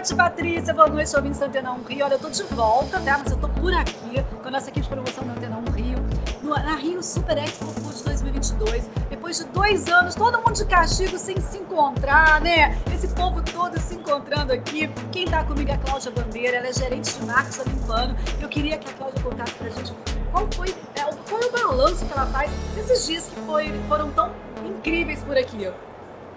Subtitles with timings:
[0.00, 0.72] noite, Patrícia.
[0.72, 2.04] Boa noite, ouvintes da Antena 1 Rio.
[2.06, 3.18] Olha, eu tô de volta, tá?
[3.18, 5.98] Mas eu tô por aqui com a nossa equipe de promoção da Antena 1 Rio,
[6.42, 8.88] no, na Rio Super Expo Food 2022.
[9.10, 12.78] Depois de dois anos, todo mundo de castigo sem se encontrar, né?
[12.94, 14.88] Esse povo todo se encontrando aqui.
[15.12, 18.16] Quem tá comigo é a Cláudia Bandeira, ela é gerente de marketing da Limpano.
[18.40, 19.92] Eu queria que a Cláudia contasse pra gente
[20.32, 24.10] qual foi, é, qual foi o balanço que ela faz desses dias que foi, foram
[24.12, 24.32] tão
[24.64, 25.70] incríveis por aqui.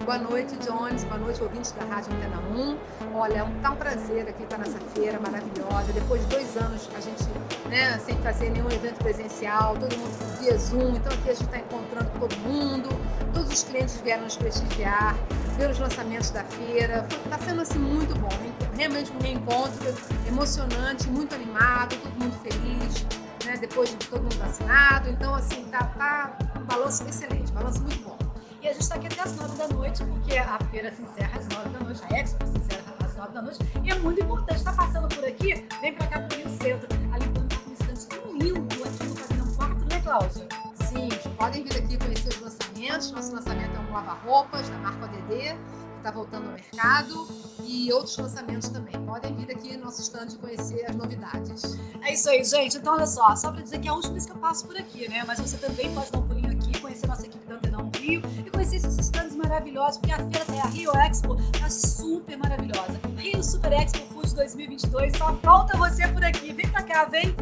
[0.02, 1.02] Boa noite, Jones.
[1.04, 3.16] Boa noite, ouvintes da Rádio Antena 1.
[3.16, 5.92] Olha, é um tal prazer aqui estar nessa feira maravilhosa.
[5.94, 7.24] Depois de dois anos a gente,
[7.70, 10.96] né, sem fazer nenhum evento presencial, todo mundo via Zoom.
[10.96, 12.88] Então aqui a gente está encontrando todo mundo.
[13.32, 15.16] Todos os clientes vieram nos prestigiar,
[15.56, 17.06] ver os lançamentos da feira.
[17.24, 18.28] Está sendo assim muito bom.
[18.76, 19.94] Realmente um reencontro
[20.28, 23.06] emocionante, muito animado, todo mundo feliz.
[23.46, 25.08] Né, depois de todo mundo vacinado.
[25.08, 28.23] Então, assim, tá, tá um balanço excelente, um balanço muito bom.
[28.64, 31.38] E a gente está aqui até as nove da noite, porque a feira se encerra
[31.38, 33.58] às nove da noite, a Expo se encerra às nove da noite.
[33.84, 36.88] E é muito importante, está passando por aqui, vem para cá pro Rio Centro.
[37.12, 40.48] A Limpando está com um estante tão lindo aqui no Pavilhão 4, né, Cláudia?
[40.88, 43.10] Sim, podem vir aqui conhecer os lançamentos.
[43.10, 47.28] Nosso lançamento é um lava-roupas da marca ODD, que está voltando ao mercado,
[47.64, 48.94] e outros lançamentos também.
[49.04, 51.78] Podem vir aqui no nosso stand e conhecer as novidades.
[52.00, 52.78] É isso aí, gente.
[52.78, 54.74] Então, olha só, só para dizer que é a última vez que eu passo por
[54.78, 55.22] aqui, né?
[55.26, 57.43] Mas você também pode dar um pulinho aqui, conhecer nossa equipe
[58.64, 61.36] da Antena 1 Rio e conhecer esses stands maravilhosos, porque a feira a Rio Expo
[61.58, 63.00] tá super maravilhosa.
[63.16, 66.52] Rio Super Expo Food 2022, só falta você por aqui.
[66.52, 67.34] Vem pra cá, vem!